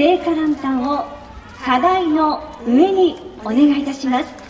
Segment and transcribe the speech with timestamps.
[0.00, 1.04] 聖火ランタンを
[1.64, 4.46] 課題の上にお願いいたします。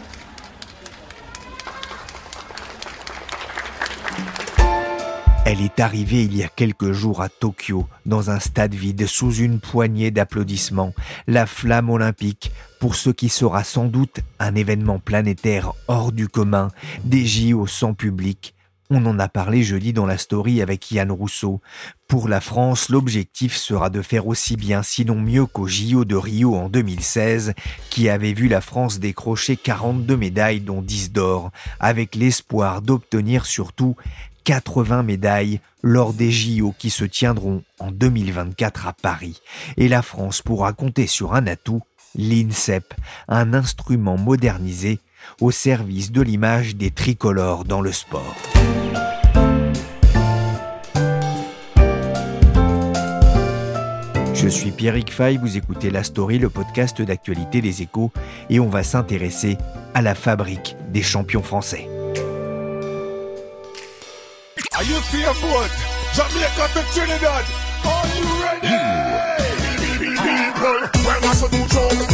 [5.48, 9.32] Elle est arrivée il y a quelques jours à Tokyo, dans un stade vide, sous
[9.32, 10.92] une poignée d'applaudissements,
[11.28, 16.72] la flamme olympique, pour ce qui sera sans doute un événement planétaire hors du commun,
[17.04, 18.56] des JO sans public.
[18.93, 21.61] on en a parlé jeudi dans la story avec Yann Rousseau.
[22.09, 26.55] Pour la France, l'objectif sera de faire aussi bien, sinon mieux qu'au JO de Rio
[26.55, 27.53] en 2016,
[27.89, 33.95] qui avait vu la France décrocher 42 médailles dont 10 d'or, avec l'espoir d'obtenir surtout
[34.43, 39.39] 80 médailles lors des JO qui se tiendront en 2024 à Paris.
[39.77, 41.81] Et la France pourra compter sur un atout,
[42.15, 42.93] l'INSEP,
[43.29, 44.99] un instrument modernisé
[45.41, 48.35] au service de l'image des tricolores dans le sport.
[54.33, 58.11] Je suis Pierrick Fay, vous écoutez La Story, le podcast d'actualité des échos,
[58.49, 59.57] et on va s'intéresser
[59.93, 61.87] à la fabrique des champions français.
[64.73, 65.69] Are you fear boat?
[66.15, 67.45] Jamaica to Trinidad.
[67.85, 68.75] Are you ready?
[69.97, 72.10] People, when I say do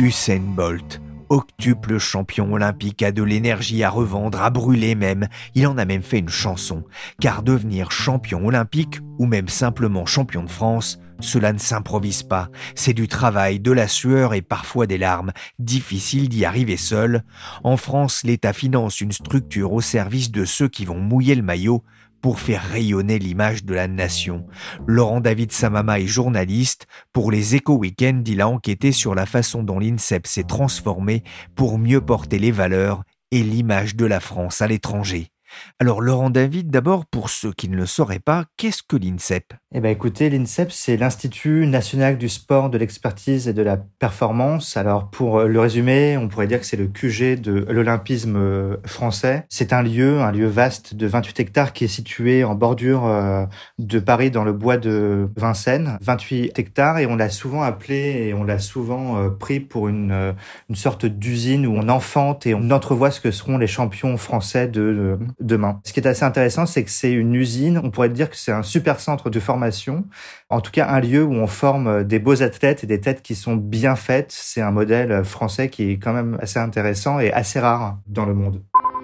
[0.00, 5.26] Usain Bolt, octuple champion olympique, a de l'énergie à revendre, à brûler même.
[5.56, 6.84] Il en a même fait une chanson.
[7.20, 12.48] Car devenir champion olympique, ou même simplement champion de France, cela ne s'improvise pas.
[12.76, 15.32] C'est du travail, de la sueur et parfois des larmes.
[15.58, 17.24] Difficile d'y arriver seul.
[17.64, 21.82] En France, l'État finance une structure au service de ceux qui vont mouiller le maillot
[22.20, 24.46] pour faire rayonner l'image de la nation.
[24.86, 26.86] Laurent David Samama est journaliste.
[27.12, 31.22] Pour les Éco Weekend, il a enquêté sur la façon dont l'INSEP s'est transformé
[31.54, 35.30] pour mieux porter les valeurs et l'image de la France à l'étranger.
[35.78, 39.54] Alors Laurent David, d'abord, pour ceux qui ne le sauraient pas, qu'est-ce que l'INSEP?
[39.72, 44.76] Eh bien écoutez, l'INSEP, c'est l'Institut national du sport, de l'expertise et de la performance.
[44.76, 49.44] Alors pour le résumer, on pourrait dire que c'est le QG de l'olympisme euh, français.
[49.48, 53.46] C'est un lieu, un lieu vaste de 28 hectares qui est situé en bordure euh,
[53.78, 55.98] de Paris dans le bois de Vincennes.
[56.00, 60.34] 28 hectares et on l'a souvent appelé et on l'a souvent euh, pris pour une,
[60.68, 64.68] une sorte d'usine où on enfante et on entrevoit ce que seront les champions français
[64.68, 65.80] de demain.
[65.84, 68.52] Ce qui est assez intéressant, c'est que c'est une usine, on pourrait dire que c'est
[68.52, 70.04] un super centre de formation,
[70.48, 73.34] en tout cas un lieu où on forme des beaux athlètes et des têtes qui
[73.34, 74.32] sont bien faites.
[74.32, 78.34] C'est un modèle français qui est quand même assez intéressant et assez rare dans le
[78.34, 78.62] monde.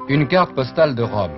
[0.09, 1.33] Une carte postale de Rome.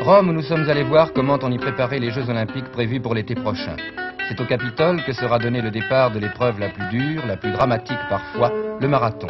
[0.00, 3.14] Rome où nous sommes allés voir comment on y préparait les Jeux Olympiques prévus pour
[3.14, 3.76] l'été prochain.
[4.28, 7.52] C'est au Capitole que sera donné le départ de l'épreuve la plus dure, la plus
[7.52, 9.28] dramatique parfois, le marathon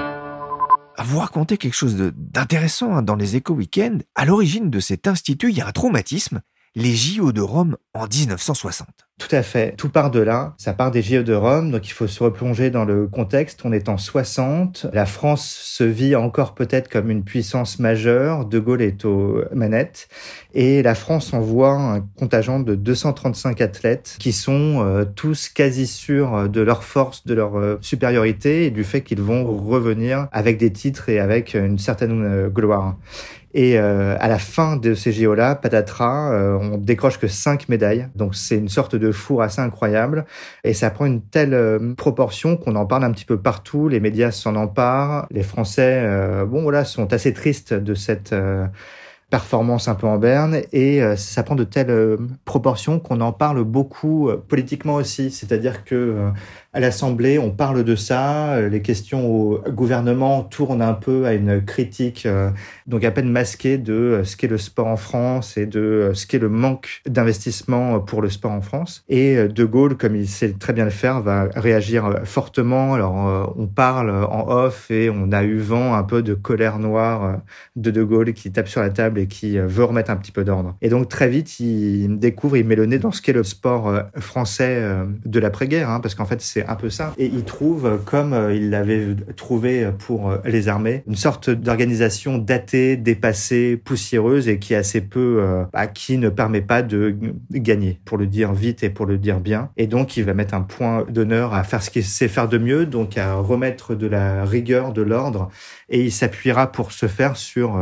[1.00, 4.00] à vous raconter quelque chose d'intéressant hein, dans les éco-weekends.
[4.14, 6.42] À l'origine de cet institut, il y a un traumatisme,
[6.74, 8.86] les JO de Rome en 1960.
[9.20, 9.74] Tout à fait.
[9.76, 10.54] Tout part de là.
[10.56, 11.70] Ça part des JO de Rome.
[11.70, 13.60] Donc, il faut se replonger dans le contexte.
[13.64, 14.86] On est en 60.
[14.94, 18.46] La France se vit encore peut-être comme une puissance majeure.
[18.46, 20.08] De Gaulle est aux manettes.
[20.54, 26.48] Et la France envoie un contingent de 235 athlètes qui sont euh, tous quasi sûrs
[26.48, 30.72] de leur force, de leur euh, supériorité et du fait qu'ils vont revenir avec des
[30.72, 32.96] titres et avec une certaine euh, gloire.
[33.52, 38.08] Et euh, à la fin de ces JO-là, patatras, euh, on décroche que cinq médailles.
[38.14, 40.24] Donc c'est une sorte de four assez incroyable.
[40.62, 43.88] Et ça prend une telle euh, proportion qu'on en parle un petit peu partout.
[43.88, 45.26] Les médias s'en emparent.
[45.30, 46.06] Les Français,
[46.46, 48.34] bon voilà, sont assez tristes de cette
[49.30, 54.30] performance un peu en berne et ça prend de telles proportions qu'on en parle beaucoup
[54.48, 55.30] politiquement aussi.
[55.30, 56.30] C'est-à-dire que
[56.72, 58.60] à l'Assemblée, on parle de ça.
[58.68, 62.50] Les questions au gouvernement tournent un peu à une critique, euh,
[62.86, 66.14] donc à peine masquée de euh, ce qu'est le sport en France et de euh,
[66.14, 69.02] ce qu'est le manque d'investissement pour le sport en France.
[69.08, 72.94] Et De Gaulle, comme il sait très bien le faire, va réagir fortement.
[72.94, 77.40] Alors, on parle en off et on a eu vent un peu de colère noire
[77.74, 80.44] de De Gaulle qui tape sur la table et qui veut remettre un petit peu
[80.44, 80.76] d'ordre.
[80.82, 84.02] Et donc, très vite, il découvre, il met le nez dans ce qu'est le sport
[84.16, 84.82] français
[85.24, 87.14] de l'après-guerre, hein, parce qu'en fait, c'est un peu ça.
[87.18, 93.76] Et il trouve, comme il l'avait trouvé pour les armées, une sorte d'organisation datée, dépassée,
[93.76, 95.42] poussiéreuse et qui est assez peu,
[95.72, 97.16] bah, qui ne permet pas de
[97.50, 99.70] gagner, pour le dire vite et pour le dire bien.
[99.76, 102.58] Et donc, il va mettre un point d'honneur à faire ce qu'il sait faire de
[102.58, 105.50] mieux, donc à remettre de la rigueur, de l'ordre,
[105.88, 107.78] et il s'appuiera pour ce faire sur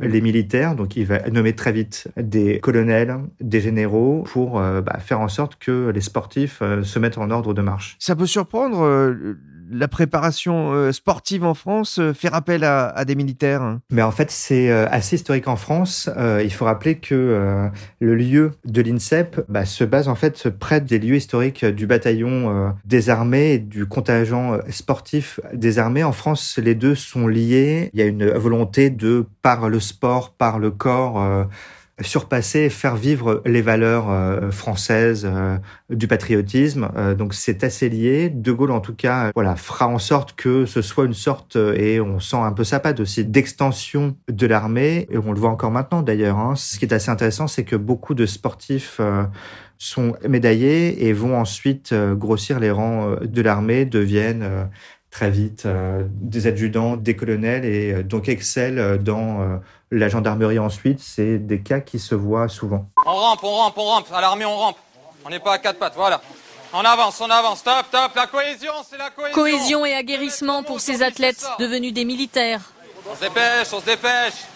[0.00, 0.74] les militaires.
[0.74, 5.56] Donc, il va nommer très vite des colonels, des généraux, pour bah, faire en sorte
[5.56, 7.96] que les sportifs euh, se mettent en ordre de marche.
[7.98, 9.38] Ça surprendre euh,
[9.70, 14.70] la préparation euh, sportive en France fait appel à, des militaires Mais en fait, c'est
[14.70, 16.10] assez historique en France.
[16.42, 17.70] il faut rappeler que
[18.00, 22.74] le lieu de l'INSEP bah, se base en fait près des lieux historiques du bataillon
[22.84, 26.04] des armées du contingent sportif des armées.
[26.04, 27.90] En France, les deux sont liés.
[27.94, 31.46] Il y a une volonté de, par le sport, par le corps,
[32.02, 35.56] surpasser, faire vivre les valeurs euh, françaises euh,
[35.90, 36.90] du patriotisme.
[36.96, 38.28] Euh, donc c'est assez lié.
[38.28, 42.00] De Gaulle, en tout cas, voilà, fera en sorte que ce soit une sorte, et
[42.00, 45.06] on sent un peu sa patte aussi, d'extension de l'armée.
[45.10, 46.38] Et on le voit encore maintenant d'ailleurs.
[46.38, 46.54] Hein.
[46.56, 49.00] Ce qui est assez intéressant, c'est que beaucoup de sportifs
[49.78, 54.68] sont médaillés et vont ensuite grossir les rangs de l'armée, deviennent
[55.12, 55.68] très vite
[56.08, 59.60] des adjudants, des colonels et donc excellent dans
[59.92, 62.88] la gendarmerie ensuite, c'est des cas qui se voient souvent.
[63.06, 64.06] On rampe, on rampe, on rampe.
[64.12, 64.78] À l'armée, on rampe.
[65.24, 66.20] On n'est pas à quatre pattes, voilà.
[66.72, 68.12] On avance, on avance, top, top.
[68.16, 69.34] La cohésion, c'est la cohésion.
[69.34, 72.72] Cohésion et aguerrissement pour ces athlètes devenus des militaires.
[73.08, 74.46] On se dépêche, on se dépêche.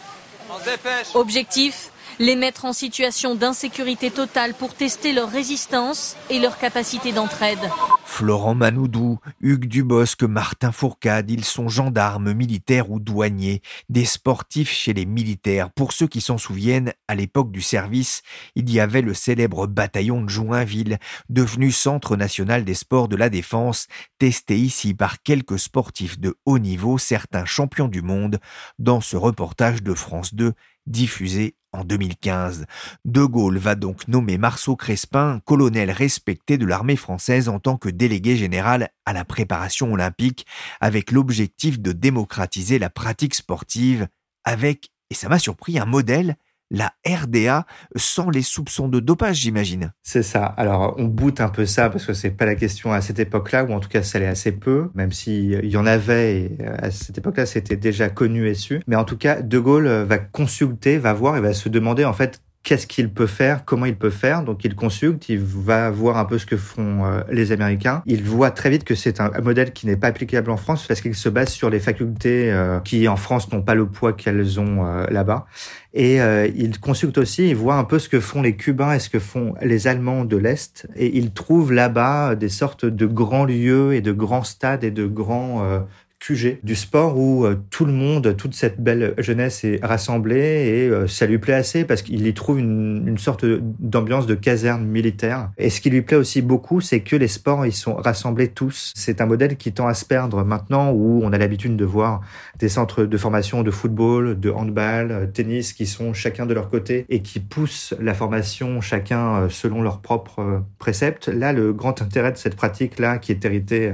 [0.50, 1.14] On se dépêche.
[1.14, 7.58] Objectif les mettre en situation d'insécurité totale pour tester leur résistance et leur capacité d'entraide.
[8.04, 13.60] Florent Manoudou, Hugues Dubosc, Martin Fourcade, ils sont gendarmes, militaires ou douaniers,
[13.90, 15.70] des sportifs chez les militaires.
[15.70, 18.22] Pour ceux qui s'en souviennent, à l'époque du service,
[18.54, 20.98] il y avait le célèbre bataillon de Joinville,
[21.28, 23.88] devenu centre national des sports de la défense,
[24.18, 28.38] testé ici par quelques sportifs de haut niveau, certains champions du monde,
[28.78, 30.54] dans ce reportage de France 2
[30.86, 32.66] diffusé en 2015.
[33.04, 37.88] De Gaulle va donc nommer Marceau Crespin, colonel respecté de l'armée française en tant que
[37.88, 40.46] délégué général à la préparation olympique,
[40.80, 44.08] avec l'objectif de démocratiser la pratique sportive,
[44.44, 46.36] avec, et ça m'a surpris, un modèle
[46.70, 47.66] la RDA
[47.96, 49.92] sans les soupçons de dopage, j'imagine.
[50.02, 50.44] C'est ça.
[50.44, 53.64] Alors, on boute un peu ça parce que c'est pas la question à cette époque-là,
[53.64, 56.90] ou en tout cas, ça l'est assez peu, même s'il y en avait, et à
[56.90, 58.80] cette époque-là, c'était déjà connu et su.
[58.86, 62.12] Mais en tout cas, De Gaulle va consulter, va voir et va se demander, en
[62.12, 64.42] fait, qu'est-ce qu'il peut faire, comment il peut faire.
[64.42, 68.02] Donc il consulte, il va voir un peu ce que font euh, les Américains.
[68.06, 71.00] Il voit très vite que c'est un, modèle qui n'est pas applicable en France parce
[71.00, 74.58] qu'il se base sur les facultés euh, qui en France n'ont pas le poids qu'elles
[74.58, 75.46] ont euh, là-bas.
[75.94, 76.18] Et
[76.54, 79.18] il consulte aussi, il voit un peu ce que font les Cubains et ce que
[79.18, 80.86] font les Allemands de l'Est.
[80.94, 85.06] Et il trouve là-bas des sortes de grands lieux et de grands stades et de
[85.06, 85.86] grands
[86.28, 91.06] Du sport où euh, tout le monde, toute cette belle jeunesse est rassemblée et euh,
[91.06, 95.50] ça lui plaît assez parce qu'il y trouve une, sorte d'ambiance de caserne militaire.
[95.56, 98.92] Et ce qui lui plaît aussi beaucoup, c'est que les sports, ils sont rassemblés tous.
[98.96, 102.22] C'est un modèle qui tend à se perdre maintenant où on a l'habitude de voir
[102.58, 106.70] des centres de formation de football, de handball, euh, tennis qui sont chacun de leur
[106.70, 111.28] côté et qui poussent la formation chacun selon leurs propres préceptes.
[111.28, 113.92] Là, le grand intérêt de cette pratique-là, qui est héritée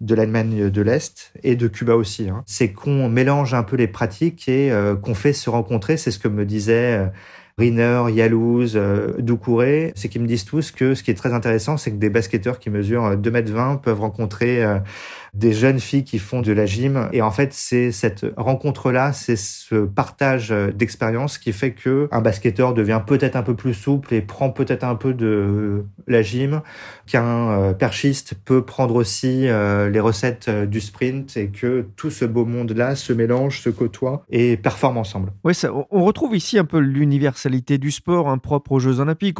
[0.00, 2.28] de l'Allemagne de l'Est et de Cuba aussi.
[2.28, 2.42] Hein.
[2.46, 5.96] C'est qu'on mélange un peu les pratiques et euh, qu'on fait se rencontrer.
[5.96, 7.06] C'est ce que me disait euh,
[7.58, 9.92] Riner, Yalouz, euh, Doucouré.
[9.94, 12.58] C'est qu'ils me disent tous que ce qui est très intéressant, c'est que des basketteurs
[12.58, 14.64] qui mesurent 2 mètres 20 peuvent rencontrer
[15.34, 17.08] des jeunes filles qui font de la gym.
[17.12, 22.74] Et en fait, c'est cette rencontre-là, c'est ce partage d'expérience qui fait que un basketteur
[22.74, 26.62] devient peut-être un peu plus souple et prend peut-être un peu de la gym,
[27.06, 32.10] qu'un euh, perchiste peut prendre aussi euh, les recettes euh, du sprint et que tout
[32.10, 35.32] ce beau monde-là se mélange, se côtoie et performe ensemble.
[35.42, 35.54] Oui,
[35.90, 39.38] on retrouve ici un peu l'universalité du sport hein, propre aux Jeux Olympiques.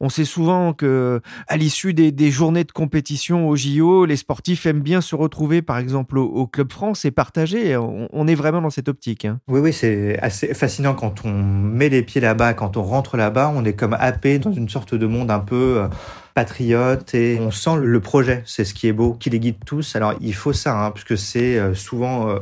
[0.00, 4.66] On, sait souvent que à l'issue des, des, journées de compétition au JO, les sportifs
[4.66, 5.29] aiment bien se retrouver
[5.64, 7.76] par exemple au, Club France et partager.
[7.76, 9.24] On, est vraiment dans cette optique.
[9.24, 9.40] Hein.
[9.48, 13.52] Oui, oui, c'est assez fascinant quand on met les pieds là-bas, quand on rentre là-bas,
[13.54, 15.88] on est comme happé dans une sorte de monde un peu euh,
[16.34, 18.42] patriote et on sent le projet.
[18.46, 19.96] C'est ce qui est beau, qui les guide tous.
[19.96, 22.38] Alors il faut ça, hein, puisque c'est euh, souvent euh,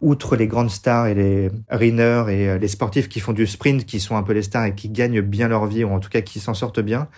[0.00, 3.98] outre les grandes stars et les runners et les sportifs qui font du sprint, qui
[3.98, 6.20] sont un peu les stars et qui gagnent bien leur vie, ou en tout cas
[6.20, 7.08] qui s'en sortent bien,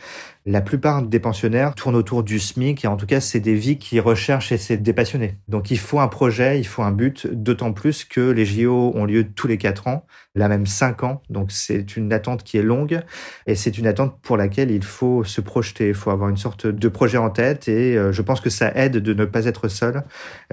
[0.46, 3.76] La plupart des pensionnaires tournent autour du SMIC et en tout cas, c'est des vies
[3.76, 5.36] qui recherchent et c'est des passionnés.
[5.48, 9.04] Donc il faut un projet, il faut un but, d'autant plus que les JO ont
[9.04, 11.20] lieu tous les quatre ans, là même cinq ans.
[11.28, 13.02] Donc c'est une attente qui est longue
[13.46, 15.88] et c'est une attente pour laquelle il faut se projeter.
[15.88, 18.72] Il faut avoir une sorte de projet en tête et euh, je pense que ça
[18.74, 20.04] aide de ne pas être seul,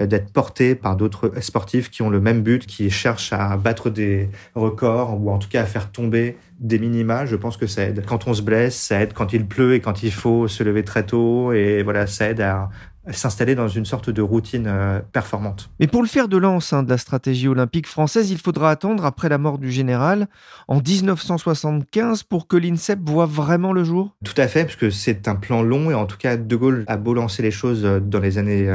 [0.02, 3.88] euh, d'être porté par d'autres sportifs qui ont le même but, qui cherchent à battre
[3.88, 7.84] des records ou en tout cas à faire tomber des minima, je pense que ça
[7.84, 8.04] aide.
[8.06, 10.84] Quand on se blesse, ça aide quand il pleut et quand il faut se lever
[10.84, 11.52] très tôt.
[11.52, 12.70] Et voilà, ça aide à
[13.12, 15.70] s'installer dans une sorte de routine euh, performante.
[15.80, 19.04] Mais pour le faire de lance hein, de la stratégie olympique française, il faudra attendre
[19.04, 20.28] après la mort du général
[20.66, 24.14] en 1975 pour que l'INSEP voit vraiment le jour?
[24.24, 26.84] Tout à fait, parce que c'est un plan long et en tout cas, De Gaulle
[26.86, 28.68] a beau lancer les choses euh, dans les années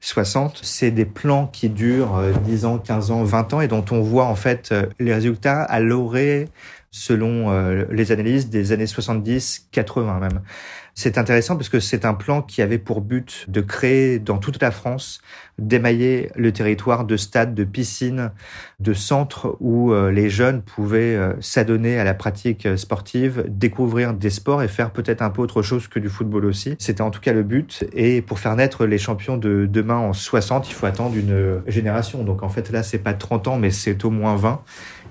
[0.00, 3.84] 60, euh, c'est des plans qui durent 10 ans, 15 ans, 20 ans et dont
[3.90, 6.48] on voit en fait les résultats à l'orée
[6.90, 10.40] selon euh, les analyses des années 70, 80 même.
[10.94, 14.60] C'est intéressant parce que c'est un plan qui avait pour but de créer dans toute
[14.60, 15.20] la France,
[15.58, 18.32] d'émailler le territoire de stades, de piscines,
[18.80, 24.30] de centres où euh, les jeunes pouvaient euh, s'adonner à la pratique sportive, découvrir des
[24.30, 26.74] sports et faire peut-être un peu autre chose que du football aussi.
[26.80, 27.84] C'était en tout cas le but.
[27.92, 32.24] Et pour faire naître les champions de demain en 60, il faut attendre une génération.
[32.24, 34.60] Donc en fait là, c'est pas 30 ans, mais c'est au moins 20.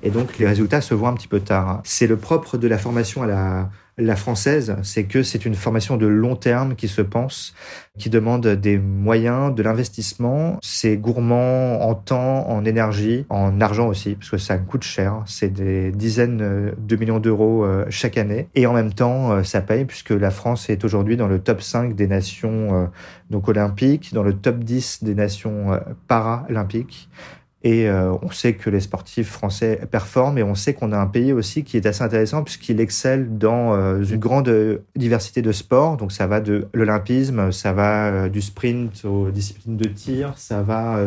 [0.04, 1.82] Et donc les résultats se voient un petit peu tard.
[1.84, 5.98] C'est le propre de la formation à la, la française, c'est que c'est une formation
[5.98, 7.54] de long terme qui se pense,
[7.98, 10.58] qui demande des moyens, de l'investissement.
[10.62, 15.22] C'est gourmand en temps, en énergie, en argent aussi, parce que ça coûte cher.
[15.26, 18.48] C'est des dizaines de millions d'euros euh, chaque année.
[18.56, 21.62] Et en même temps, euh, ça paye, puisque la France est aujourd'hui dans le top
[21.62, 22.86] 5 des nations euh,
[23.30, 27.10] donc olympiques, dans le top 10 des nations paralympiques.
[27.64, 31.08] Et euh, on sait que les sportifs français performent et on sait qu'on a un
[31.08, 35.98] pays aussi qui est assez intéressant puisqu'il excelle dans euh, une grande diversité de sports.
[35.98, 40.62] Donc ça va de l'olympisme, ça va euh, du sprint aux disciplines de tir, ça
[40.62, 41.00] va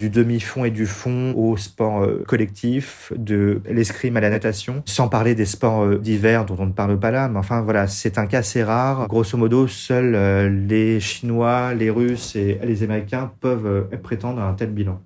[0.00, 5.34] du demi-fond et du fond au sport collectif, de l'escrime à la natation, sans parler
[5.34, 7.28] des sports d'hiver dont on ne parle pas là.
[7.28, 9.06] Mais enfin voilà, c'est un cas assez rare.
[9.08, 14.70] Grosso modo, seuls les Chinois, les Russes et les Américains peuvent prétendre à un tel
[14.70, 15.00] bilan.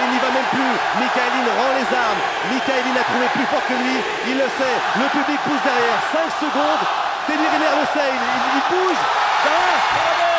[0.00, 0.74] Mikaelin n'y va même plus.
[0.98, 2.22] Mikaelin rend les armes.
[2.50, 3.96] Mikaelin a trouvé plus fort que lui.
[4.28, 4.76] Il le sait.
[4.98, 5.98] Le public pousse derrière.
[6.12, 6.84] 5 secondes.
[7.26, 8.10] Teddy Riner le sait.
[8.10, 9.02] Il, bouge.
[9.46, 9.76] Ah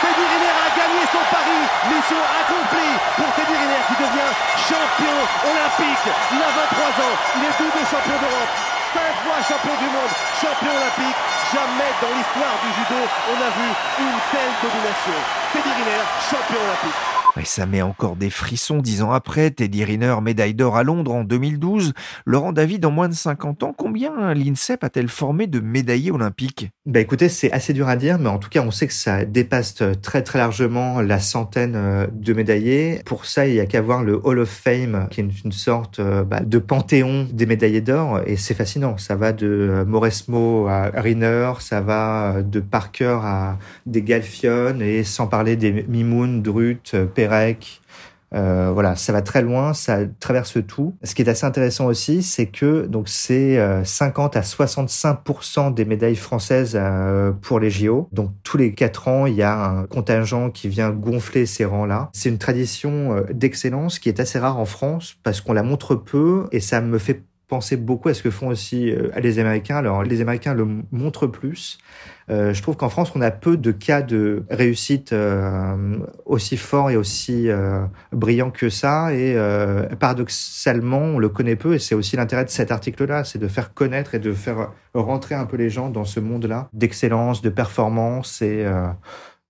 [0.03, 1.59] Teddy Riner a gagné son pari.
[1.89, 6.07] Mission accomplie pour Teddy Riner qui devient champion olympique.
[6.35, 7.15] Il a 23 ans.
[7.39, 8.53] Il est double champion d'Europe.
[8.91, 11.19] 5 fois champion du monde, champion olympique.
[11.53, 12.99] Jamais dans l'histoire du judo
[13.31, 13.67] on a vu
[14.03, 15.17] une telle domination.
[15.53, 17.20] Teddy Riner, champion olympique.
[17.39, 19.51] Et ça met encore des frissons dix ans après.
[19.51, 21.93] Teddy Riner, médaille d'or à Londres en 2012.
[22.25, 26.69] Laurent David, en moins de 50 ans, combien l'INSEP a-t-elle formé de médaillés olympiques?
[26.85, 29.23] Bah écoutez, c'est assez dur à dire, mais en tout cas, on sait que ça
[29.23, 33.01] dépasse très très largement la centaine euh, de médaillés.
[33.05, 36.00] Pour ça, il y a qu'à voir le Hall of Fame, qui est une sorte
[36.00, 38.97] euh, bah, de panthéon des médaillés d'or, et c'est fascinant.
[38.97, 45.03] Ça va de euh, Mauresmo à Riner, ça va de Parker à des Galfion, et
[45.03, 46.95] sans parler des Mimoun, Drut,
[48.33, 50.95] Euh, voilà, ça va très loin, ça traverse tout.
[51.03, 55.85] Ce qui est assez intéressant aussi, c'est que donc c'est 50 euh, à 65% des
[55.85, 58.07] médailles françaises euh, pour les JO.
[58.11, 62.09] Donc tous les quatre ans, il y a un contingent qui vient gonfler ces rangs-là.
[62.13, 66.47] C'est une tradition d'excellence qui est assez rare en France parce qu'on la montre peu
[66.51, 69.75] et ça me fait penser beaucoup à ce que font aussi les Américains.
[69.75, 71.79] Alors les Américains le montrent plus.
[72.31, 76.89] Euh, je trouve qu'en France, on a peu de cas de réussite euh, aussi forts
[76.89, 79.13] et aussi euh, brillants que ça.
[79.13, 79.36] Et
[80.00, 81.75] paradoxalement, on le connaît peu.
[81.75, 85.36] Et c'est aussi l'intérêt de cet article-là, c'est de faire connaître et de faire rentrer
[85.36, 88.65] un peu les gens dans ce monde-là d'excellence, de performance et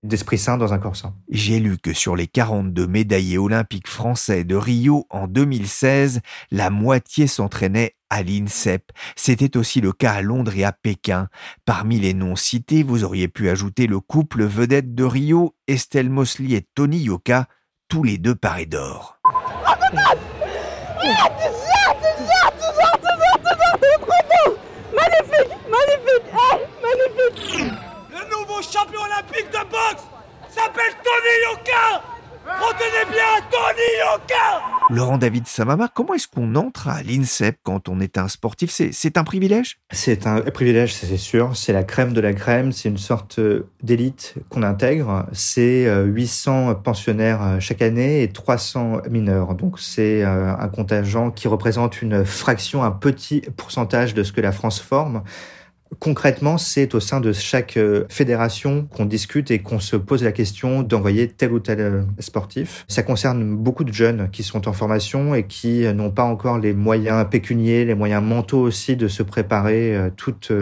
[0.02, 1.14] d'esprit sain dans un corps sain.
[1.28, 7.26] J'ai lu que sur les 42 médaillés olympiques français de Rio en 2016, la moitié
[7.26, 8.92] s'entraînait à l'INSEP.
[9.16, 11.28] C'était aussi le cas à Londres et à Pékin.
[11.64, 16.56] Parmi les noms cités, vous auriez pu ajouter le couple vedette de Rio, Estelle Mosley
[16.56, 17.46] et Tony Yoka,
[17.88, 19.18] tous les deux parés d'or
[24.94, 26.22] magnifique, magnifique
[28.72, 30.04] champion olympique de boxe
[30.48, 32.02] s'appelle Tony Yoka
[32.60, 37.98] Retenez bien, Tony Yoka Laurent David Samama, comment est-ce qu'on entre à l'INSEP quand on
[37.98, 38.70] est un sportif?
[38.70, 39.78] C'est un privilège?
[39.90, 41.56] C'est un privilège, c'est sûr.
[41.56, 42.72] C'est la crème de la crème.
[42.72, 45.24] C'est une sorte euh, d'élite qu'on intègre.
[45.32, 49.54] C'est 800 euh, pensionnaires euh, chaque année et 300 mineurs.
[49.54, 54.52] Donc c'est un contingent qui représente une fraction, un petit pourcentage de ce que la
[54.52, 55.22] France forme
[55.98, 60.32] concrètement, c'est au sein de chaque euh, fédération qu'on discute et qu'on se pose la
[60.32, 62.84] question d'envoyer tel ou tel euh, sportif.
[62.88, 66.72] Ça concerne beaucoup de jeunes qui sont en formation et qui n'ont pas encore les
[66.72, 70.52] moyens pécuniers, les moyens mentaux aussi de se préparer toute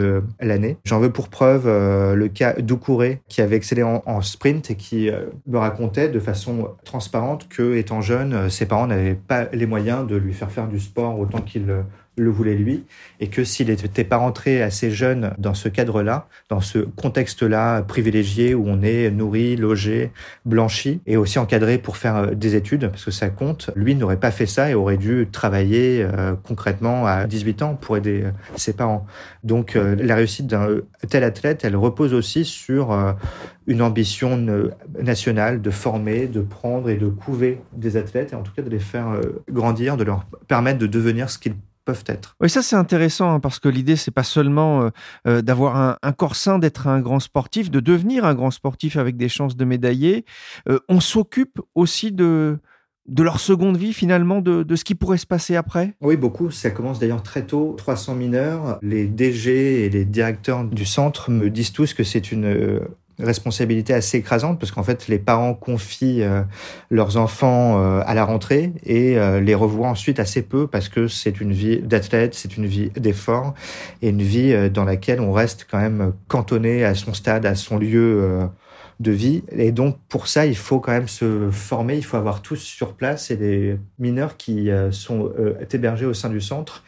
[0.40, 0.76] l'année.
[0.84, 5.10] J'en veux pour preuve le cas d'Oukouré qui avait excellé en, sprint et qui
[5.46, 10.16] me racontait de façon transparente que, étant jeune, ses parents n'avaient pas les moyens de
[10.16, 11.66] lui faire faire du sport autant qu'il
[12.20, 12.84] le voulait lui,
[13.20, 18.54] et que s'il n'était pas rentré assez jeune dans ce cadre-là, dans ce contexte-là privilégié
[18.54, 20.12] où on est nourri, logé,
[20.44, 24.18] blanchi, et aussi encadré pour faire euh, des études, parce que ça compte, lui n'aurait
[24.18, 28.30] pas fait ça et aurait dû travailler euh, concrètement à 18 ans pour aider euh,
[28.56, 29.06] ses parents.
[29.44, 30.66] Donc la réussite d'un
[31.08, 32.94] tel athlète, elle repose aussi sur
[33.66, 34.38] une ambition
[35.00, 38.68] nationale de former, de prendre et de couver des athlètes, et en tout cas de
[38.68, 39.18] les faire
[39.50, 41.54] grandir, de leur permettre de devenir ce qu'ils
[41.90, 42.36] peuvent être.
[42.40, 44.90] Oui, ça c'est intéressant hein, parce que l'idée c'est pas seulement euh,
[45.26, 49.16] euh, d'avoir un, corps sain, d'être un grand sportif, de devenir un grand sportif avec
[49.16, 50.24] des chances de médailler.
[50.68, 52.58] Euh, on s'occupe aussi de
[53.08, 55.94] de leur seconde vie finalement, de, de, ce qui pourrait se passer après?
[56.00, 56.52] Oui, beaucoup.
[56.52, 57.74] Ça commence d'ailleurs très tôt.
[57.76, 62.80] 300 mineurs, les DG et les directeurs du centre me disent tous que c'est une
[63.22, 66.42] responsabilité assez écrasante parce qu'en fait les parents confient euh,
[66.90, 71.08] leurs enfants euh, à la rentrée et euh, les revoient ensuite assez peu parce que
[71.08, 73.54] c'est une vie d'athlète, c'est une vie d'effort
[74.02, 77.78] et une vie dans laquelle on reste quand même cantonné à son stade, à son
[77.78, 78.48] lieu
[79.00, 79.42] de vie.
[79.52, 82.94] Et donc pour ça, il faut quand même se former, il faut avoir tous sur
[82.94, 85.32] place et les mineurs qui sont
[85.72, 86.84] hébergés au sein du centre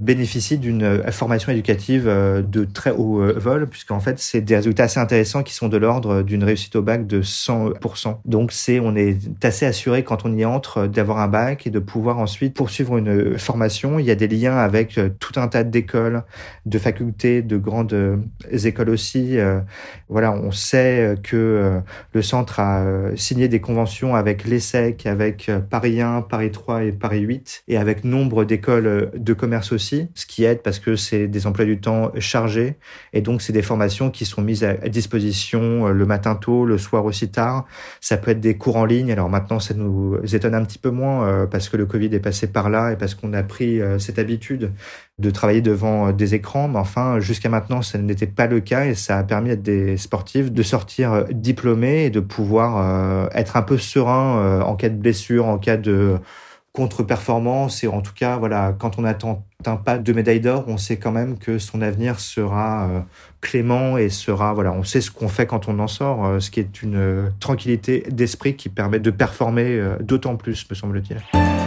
[0.00, 4.56] bénéficient d'une euh, formation éducative euh, de très haut euh, vol, puisqu'en fait, c'est des
[4.56, 8.18] résultats assez intéressants qui sont de l'ordre d'une réussite au bac de 100%.
[8.24, 11.78] Donc, c'est, on est assez assuré quand on y entre d'avoir un bac et de
[11.78, 14.00] pouvoir ensuite poursuivre une formation.
[14.00, 16.24] Il y a des liens avec tout un tas d'écoles,
[16.66, 18.20] de facultés, de grandes
[18.50, 19.36] écoles aussi.
[20.08, 21.80] Voilà, on sait que
[22.12, 22.84] le centre a
[23.16, 28.04] signé des conventions avec l'ESSEC, avec Paris 1, Paris 3 et Paris 8, et avec
[28.04, 29.83] nombre d'écoles de commerce aussi
[30.14, 32.76] ce qui aide parce que c'est des emplois du temps chargés
[33.12, 36.78] et donc c'est des formations qui sont mises à disposition euh, le matin tôt, le
[36.78, 37.66] soir aussi tard.
[38.00, 39.12] Ça peut être des cours en ligne.
[39.12, 42.20] Alors maintenant, ça nous étonne un petit peu moins euh, parce que le Covid est
[42.20, 44.72] passé par là et parce qu'on a pris euh, cette habitude
[45.18, 46.68] de travailler devant des écrans.
[46.68, 49.96] Mais enfin, jusqu'à maintenant, ça n'était pas le cas et ça a permis à des
[49.96, 55.46] sportifs de sortir diplômés et de pouvoir être un peu serein en cas de blessure,
[55.46, 56.18] en cas de
[56.74, 59.38] contre-performance et en tout cas voilà quand on n'atteint
[59.84, 63.00] pas de médaille d'or on sait quand même que son avenir sera euh,
[63.40, 66.50] clément et sera voilà on sait ce qu'on fait quand on en sort euh, ce
[66.50, 71.63] qui est une euh, tranquillité d'esprit qui permet de performer d'autant plus me semble-t-il.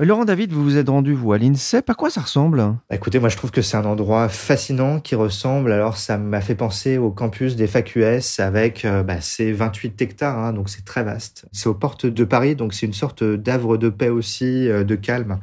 [0.00, 1.90] Laurent David, vous vous êtes rendu, vous, à l'INSEP.
[1.90, 2.58] À quoi ça ressemble?
[2.58, 5.72] Bah, Écoutez, moi, je trouve que c'est un endroit fascinant qui ressemble.
[5.72, 10.52] Alors, ça m'a fait penser au campus des FAQS avec euh, bah, 28 hectares, hein,
[10.52, 11.46] donc c'est très vaste.
[11.50, 14.94] C'est aux portes de Paris, donc c'est une sorte d'havre de paix aussi, euh, de
[14.94, 15.40] calme.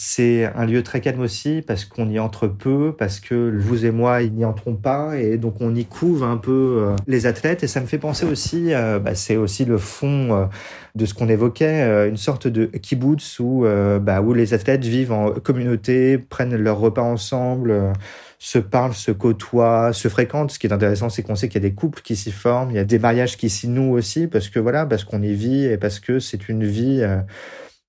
[0.00, 3.90] C'est un lieu très calme aussi parce qu'on y entre peu, parce que vous et
[3.90, 7.64] moi, ils n'y entrons pas et donc on y couvre un peu euh, les athlètes
[7.64, 10.46] et ça me fait penser aussi, euh, bah, c'est aussi le fond euh,
[10.94, 13.66] de ce qu'on évoquait, une sorte de kibbutz où,
[14.00, 17.92] bah, où les athlètes vivent en communauté, prennent leurs repas ensemble
[18.38, 20.52] se parlent, se côtoient, se fréquentent.
[20.52, 22.70] Ce qui est intéressant, c'est qu'on sait qu'il y a des couples qui s'y forment,
[22.70, 25.34] il y a des mariages qui s'y nouent aussi, parce que voilà, parce qu'on y
[25.34, 27.04] vit et parce que c'est une vie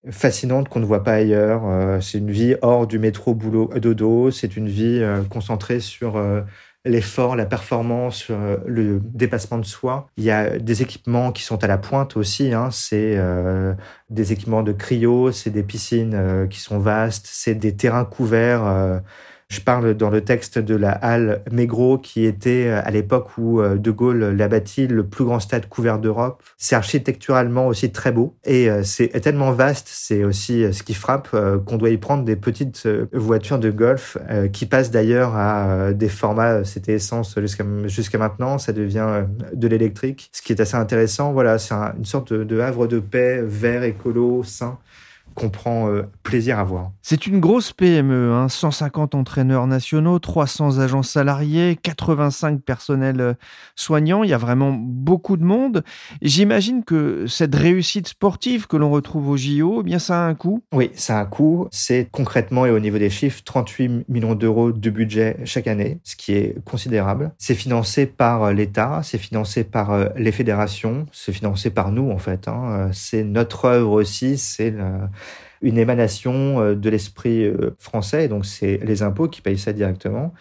[0.09, 1.63] fascinante qu'on ne voit pas ailleurs.
[1.65, 4.31] Euh, c'est une vie hors du métro boulot dodo.
[4.31, 6.41] C'est une vie euh, concentrée sur euh,
[6.85, 8.29] l'effort, la performance,
[8.65, 10.07] le dépassement de soi.
[10.17, 12.53] Il y a des équipements qui sont à la pointe aussi.
[12.53, 12.69] Hein.
[12.71, 13.19] C'est
[14.09, 19.01] des équipements de cryo, c'est des piscines qui sont vastes, c'est des terrains couverts
[19.49, 23.59] je parle dans le texte de la halle Mégro, qui était euh, à l'époque où
[23.59, 26.43] euh, De Gaulle l'a bâti, le plus grand stade couvert d'Europe.
[26.57, 31.35] C'est architecturalement aussi très beau et euh, c'est tellement vaste, c'est aussi ce qui frappe,
[31.65, 34.17] qu'on doit y prendre des petites voitures de golf
[34.53, 40.41] qui passent d'ailleurs à des formats, c'était essence jusqu'à maintenant, ça devient de l'électrique, ce
[40.41, 41.33] qui est assez intéressant.
[41.33, 44.77] Voilà, c'est une sorte de havre de paix, vert, écolo, sain
[45.39, 46.91] qu'on prend euh, plaisir à voir.
[47.01, 53.33] C'est une grosse PME, hein, 150 entraîneurs nationaux, 300 agents salariés, 85 personnels euh,
[53.75, 55.83] soignants, il y a vraiment beaucoup de monde.
[56.21, 60.35] J'imagine que cette réussite sportive que l'on retrouve au JO, eh bien ça a un
[60.35, 61.67] coût Oui, ça a un coût.
[61.71, 66.17] C'est concrètement et au niveau des chiffres, 38 millions d'euros de budget chaque année, ce
[66.17, 67.31] qui est considérable.
[67.37, 72.17] C'est financé par euh, l'État, c'est financé par les fédérations, c'est financé par nous en
[72.17, 72.47] fait.
[72.47, 72.89] Hein.
[72.91, 74.73] C'est notre œuvre aussi, c'est
[75.61, 80.33] une émanation euh, de l'esprit euh, français, donc c'est les impôts qui payent ça directement.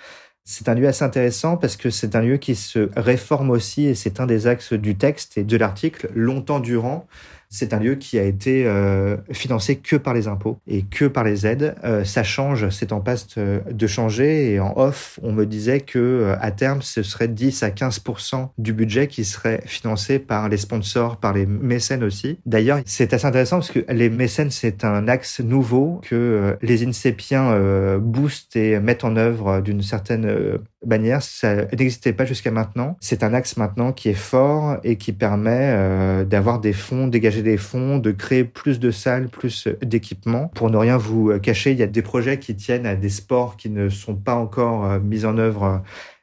[0.45, 3.95] C'est un lieu assez intéressant parce que c'est un lieu qui se réforme aussi et
[3.95, 7.07] c'est un des axes du texte et de l'article longtemps durant.
[7.51, 11.25] C'est un lieu qui a été euh, financé que par les impôts et que par
[11.25, 11.75] les aides.
[11.83, 14.53] Euh, ça change, c'est en passe euh, de changer.
[14.53, 18.73] Et en off, on me disait que à terme, ce serait 10 à 15% du
[18.73, 22.39] budget qui serait financé par les sponsors, par les mécènes aussi.
[22.45, 27.99] D'ailleurs, c'est assez intéressant parce que les mécènes, c'est un axe nouveau que les INSEPiens
[27.99, 31.23] boostent et mettent en œuvre d'une certaine manière.
[31.23, 32.97] Ça n'existait pas jusqu'à maintenant.
[33.01, 37.57] C'est un axe maintenant qui est fort et qui permet d'avoir des fonds dégagés des
[37.57, 40.49] fonds, de créer plus de salles, plus d'équipements.
[40.55, 43.57] Pour ne rien vous cacher, il y a des projets qui tiennent à des sports
[43.57, 45.79] qui ne sont pas encore euh, mis en œuvre euh,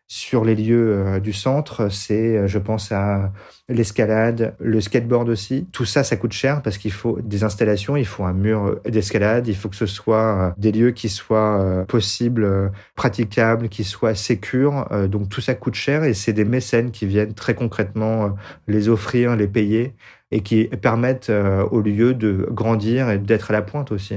[0.08, 3.32] sur les lieux euh, du centre, c'est, je pense à
[3.68, 5.68] l'escalade, le skateboard aussi.
[5.72, 9.48] Tout ça, ça coûte cher parce qu'il faut des installations, il faut un mur d'escalade,
[9.48, 14.88] il faut que ce soit des lieux qui soient possibles, praticables, qui soient sécures.
[15.10, 18.36] Donc tout ça coûte cher et c'est des mécènes qui viennent très concrètement
[18.68, 19.96] les offrir, les payer
[20.32, 24.16] et qui permettent euh, au lieu de grandir et d'être à la pointe aussi.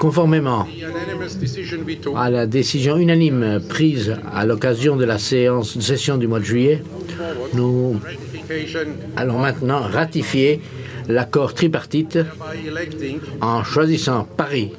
[0.00, 0.66] Conformément
[2.16, 6.82] à la décision unanime prise à l'occasion de la séance session du mois de juillet,
[7.52, 8.00] nous
[9.16, 10.62] allons maintenant ratifier
[11.06, 12.18] l'accord tripartite
[13.42, 14.72] en choisissant Paris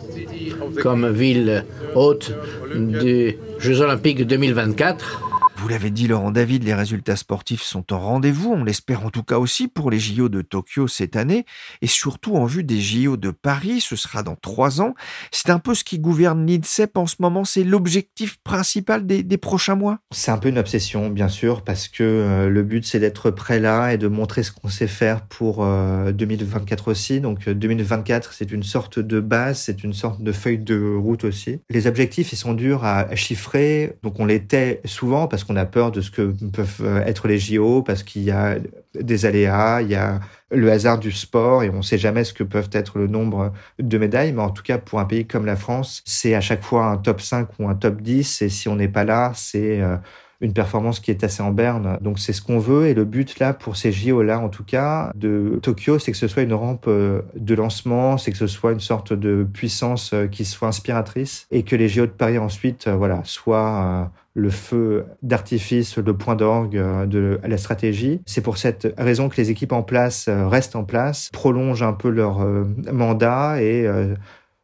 [0.81, 2.33] comme ville hôte
[2.75, 5.30] des Jeux olympiques 2024
[5.61, 9.21] vous l'avez dit, Laurent David, les résultats sportifs sont en rendez-vous, on l'espère en tout
[9.21, 11.45] cas aussi pour les JO de Tokyo cette année,
[11.83, 14.95] et surtout en vue des JO de Paris, ce sera dans trois ans.
[15.31, 19.75] C'est un peu ce qui gouverne l'INSEP en ce moment, c'est l'objectif principal des, prochains
[19.75, 19.99] mois?
[20.09, 23.59] C'est un peu une obsession, bien sûr, parce que euh, le but c'est d'être prêt
[23.59, 27.21] là et de montrer ce qu'on sait faire pour 2024 euh, aussi.
[27.21, 31.23] Donc 2024, euh, c'est une sorte de base, c'est une sorte de feuille de route
[31.23, 31.59] aussi.
[31.69, 35.55] Les objectifs, ils sont durs à chiffrer, donc on les tait souvent parce qu'on on
[35.55, 38.55] a peur de ce que peuvent euh, être les JO parce qu'il y a
[38.93, 40.19] des aléas, il y a
[40.51, 43.53] le hasard du sport et on ne sait jamais ce que peuvent être le nombre
[43.79, 44.33] de médailles.
[44.33, 46.97] Mais en tout cas, pour un pays comme la France, c'est à chaque fois un
[46.97, 48.41] top 5 ou un top 10.
[48.41, 49.97] Et si on n'est pas là, c'est euh,
[50.41, 51.97] une performance qui est assez en berne.
[52.01, 54.63] Donc c'est ce qu'on veut et le but là pour ces JO là en tout
[54.63, 58.47] cas de Tokyo, c'est que ce soit une rampe euh, de lancement, c'est que ce
[58.47, 62.87] soit une sorte de puissance qui soit inspiratrice et que les JO de Paris ensuite
[62.87, 68.21] voilà soient le feu d'artifice, le point d'orgue euh, de la stratégie.
[68.25, 71.93] C'est pour cette raison que les équipes en place euh, restent en place, prolongent un
[71.93, 73.87] peu leur euh, mandat et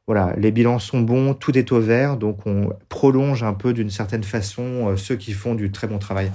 [0.08, 3.90] voilà, les bilans sont bons, tout est au vert, donc on prolonge un peu d'une
[3.90, 6.32] certaine façon ceux qui font du très bon travail.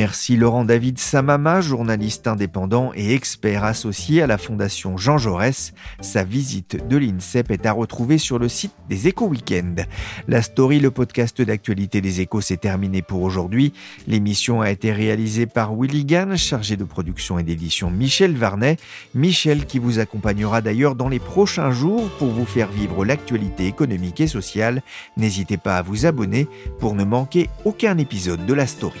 [0.00, 5.72] Merci Laurent David Samama, journaliste indépendant et expert associé à la Fondation Jean Jaurès.
[6.00, 9.86] Sa visite de l'INSEP est à retrouver sur le site des Échos Weekend.
[10.28, 13.72] La story, le podcast d'actualité des Échos, s'est terminé pour aujourd'hui.
[14.06, 18.76] L'émission a été réalisée par Willy Gann, chargé de production et d'édition Michel Varnet.
[19.16, 24.20] Michel qui vous accompagnera d'ailleurs dans les prochains jours pour vous faire vivre l'actualité économique
[24.20, 24.84] et sociale.
[25.16, 26.46] N'hésitez pas à vous abonner
[26.78, 29.00] pour ne manquer aucun épisode de la story.